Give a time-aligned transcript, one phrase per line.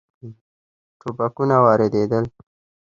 [0.99, 2.25] ټوپکونه واردېدل.